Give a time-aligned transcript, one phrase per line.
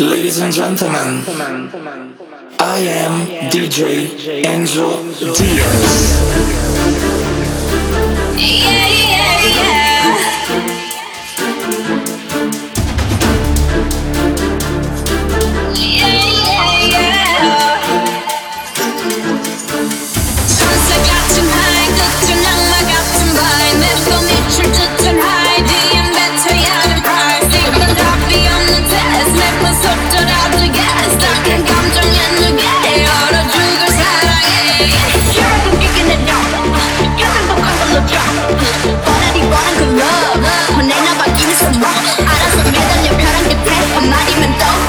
[0.00, 1.22] Ladies and gentlemen,
[2.58, 6.16] I am DJ Angel Diaz.
[8.34, 9.79] Yeah, yeah, yeah.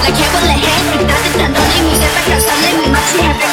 [0.02, 1.06] like head with not head.
[1.06, 3.51] 따뜻한 너네 미세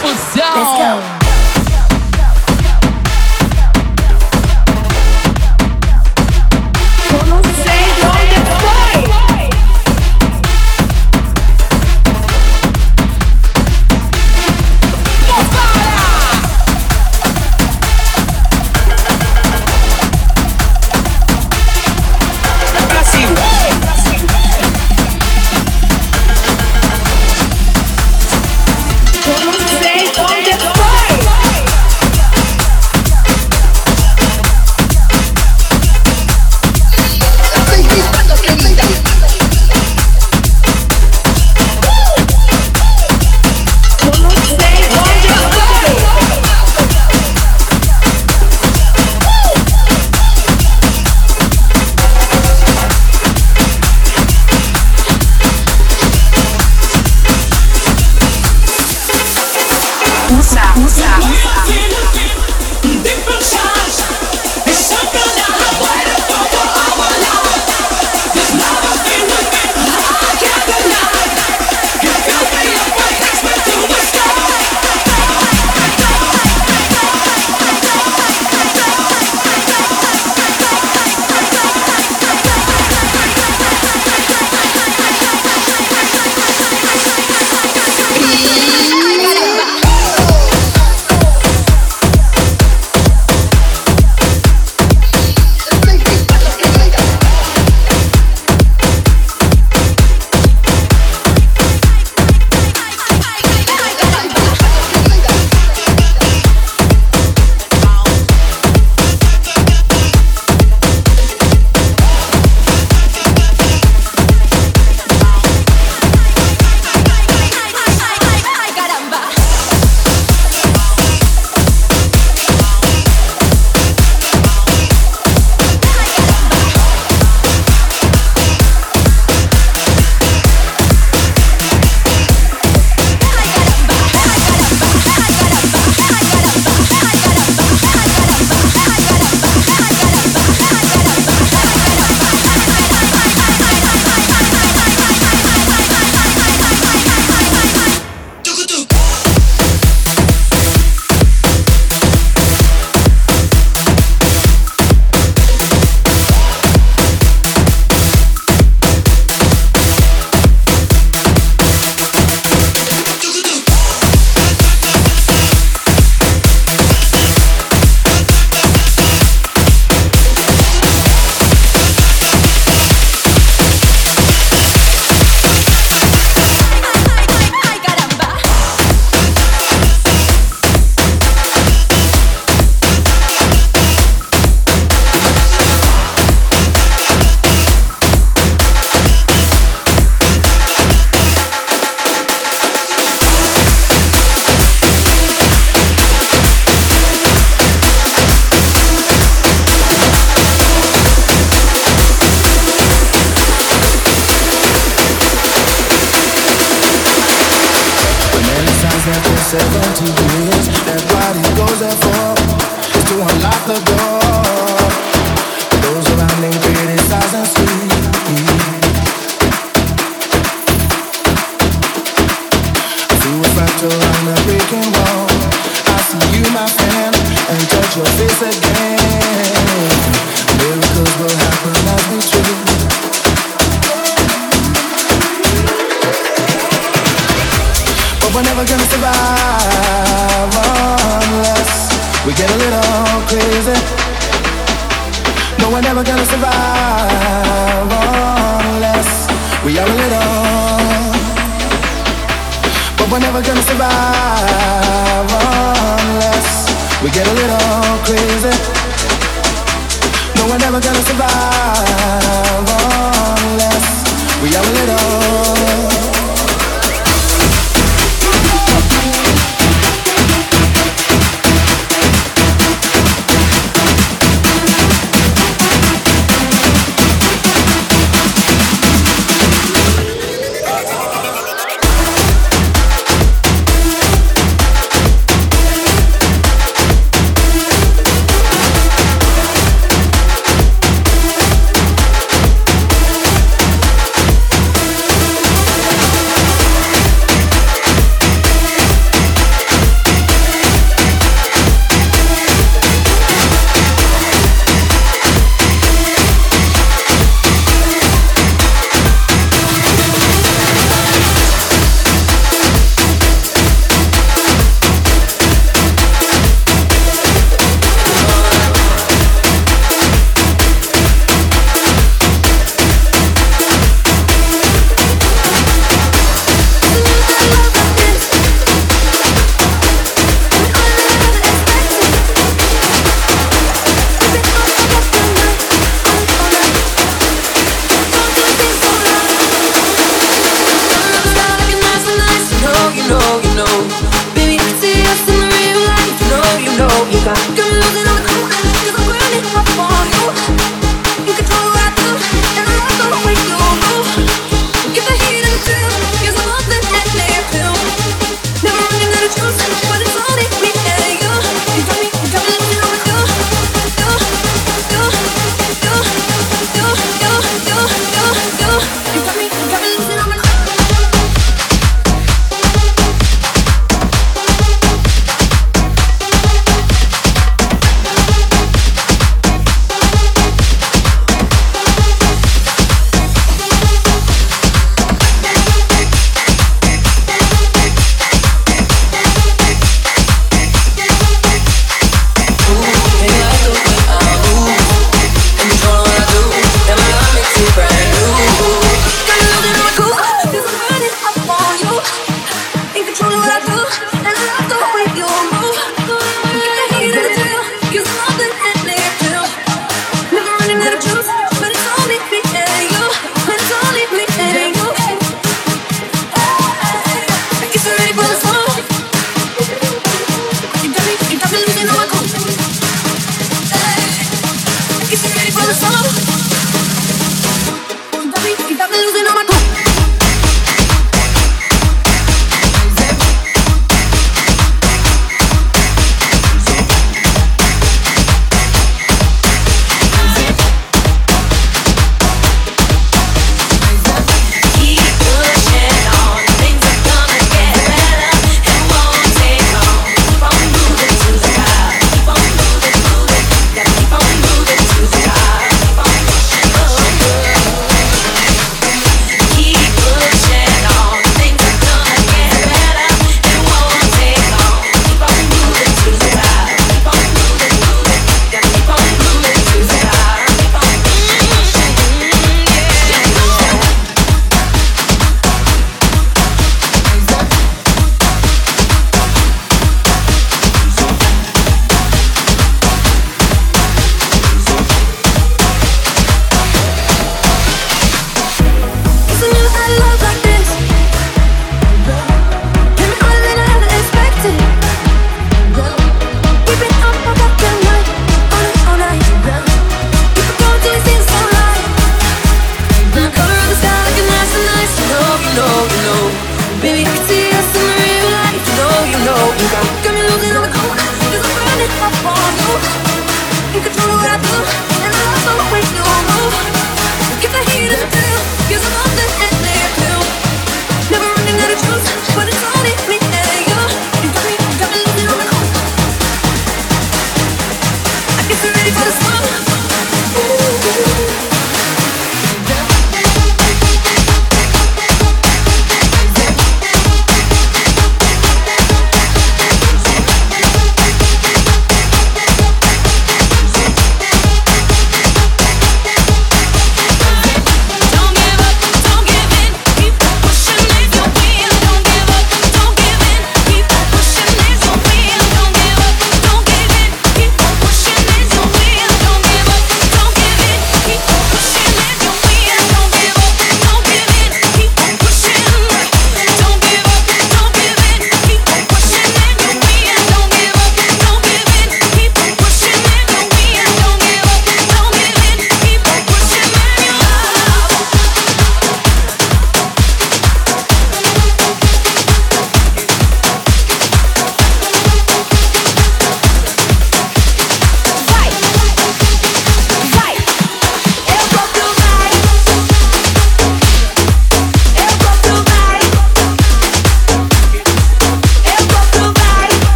[0.00, 1.27] Let's go.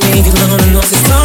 [0.00, 1.19] contigo no se está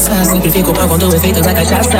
[0.00, 1.90] Sempre fico mal quando o efeito da cachaça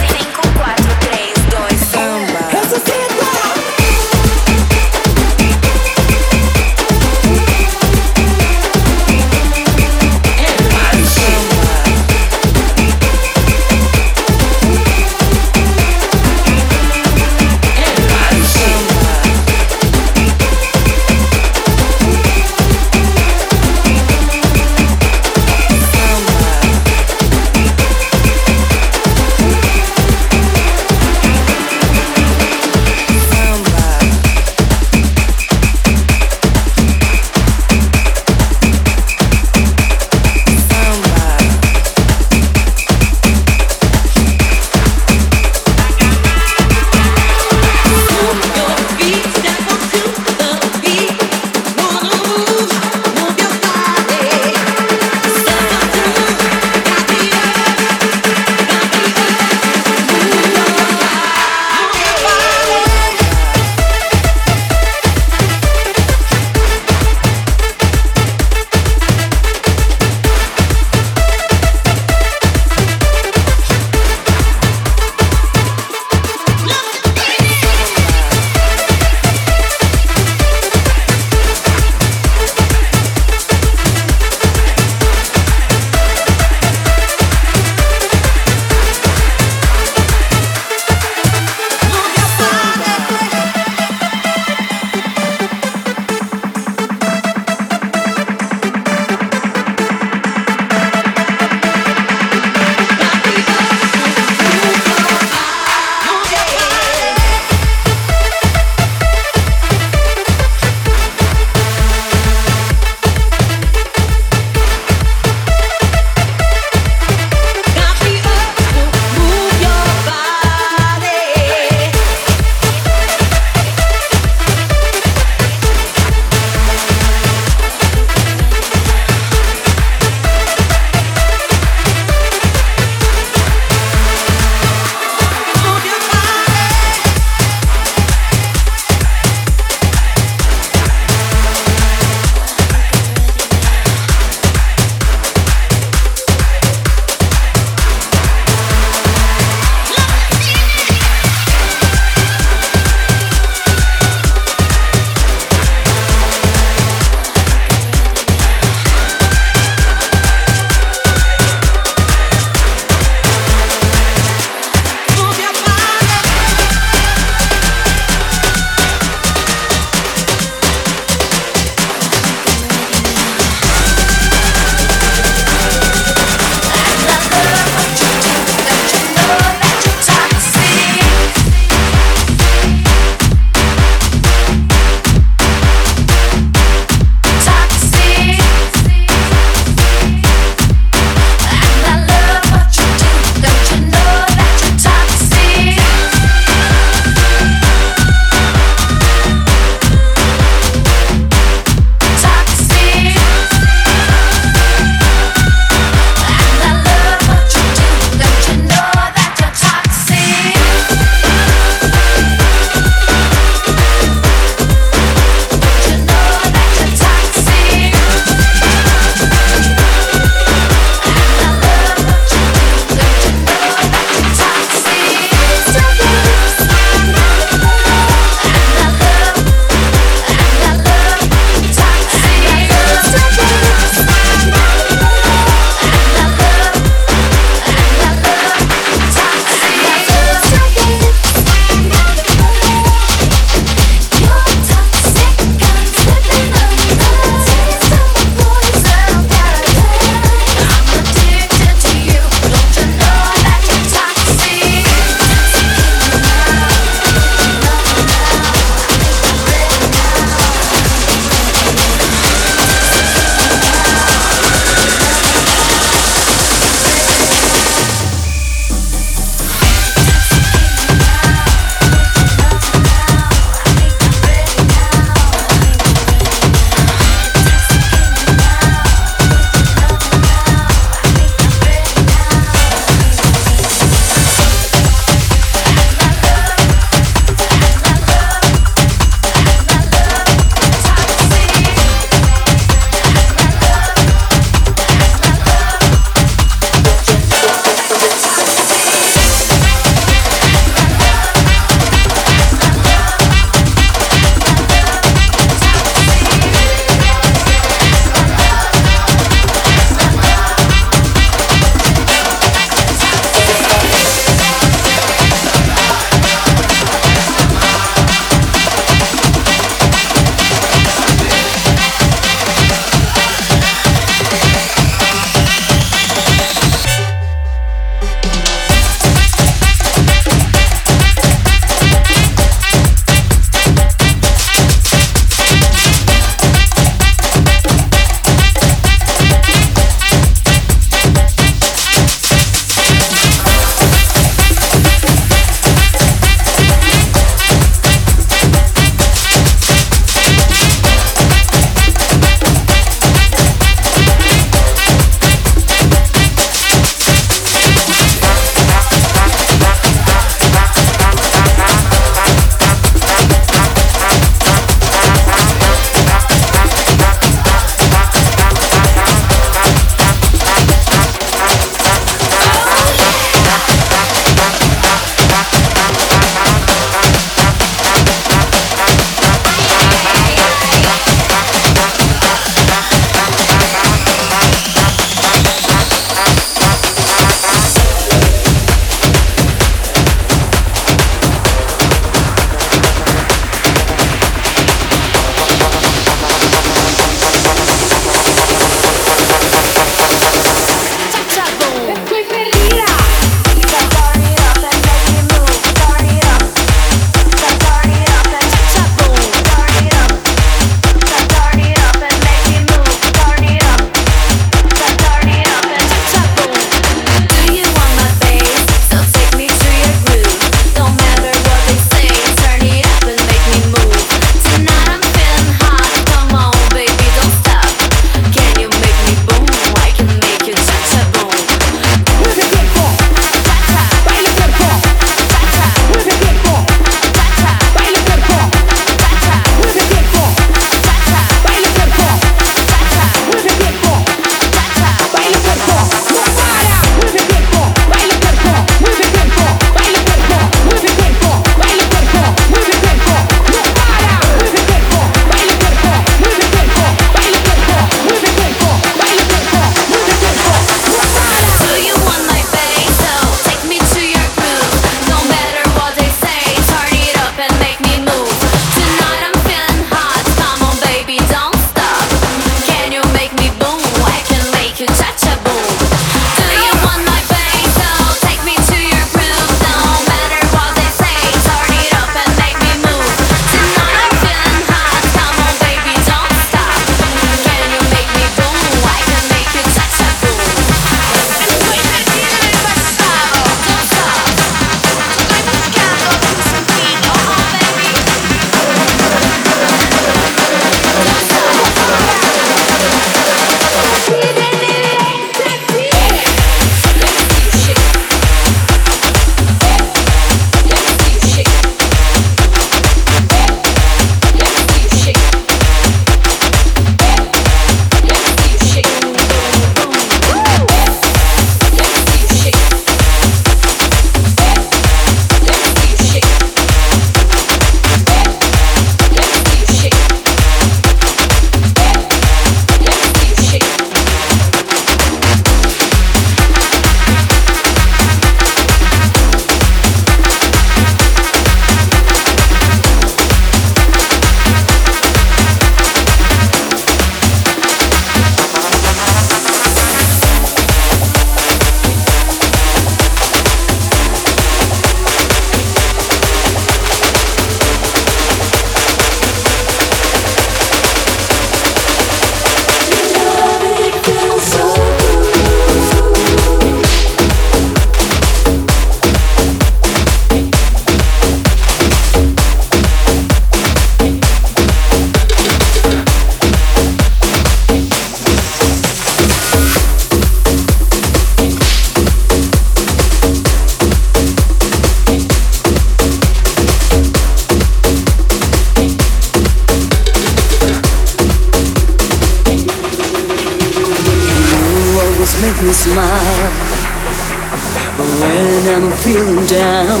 [598.64, 600.00] when I'm feeling down.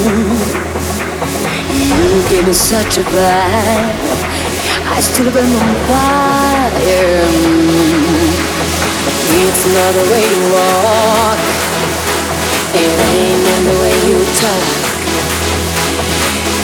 [2.00, 3.92] You give me such a vibe.
[4.88, 6.72] I still have been on fire.
[9.44, 11.40] It's not the way you walk.
[12.74, 14.64] It ain't in the way you talk.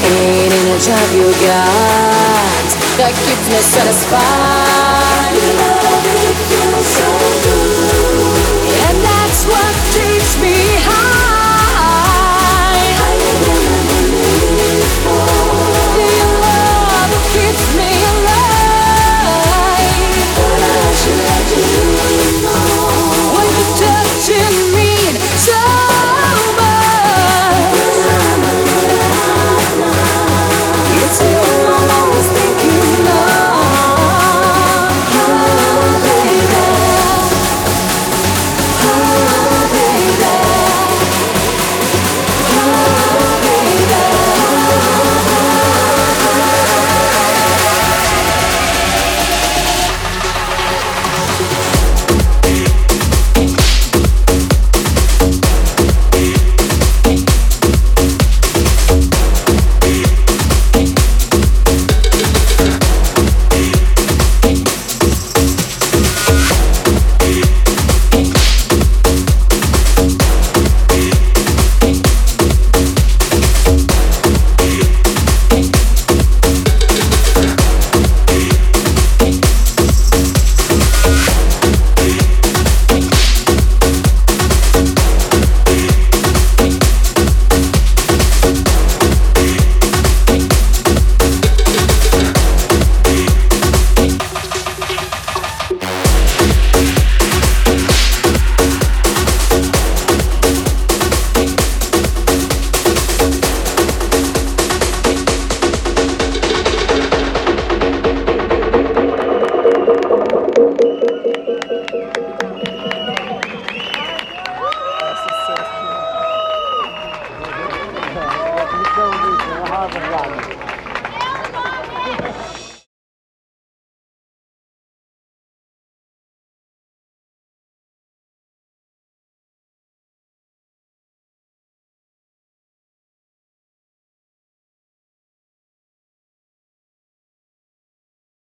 [0.08, 2.50] Ain't in the job you got
[2.96, 5.36] that keeps me satisfied.
[6.50, 7.08] Love so
[7.44, 7.59] good.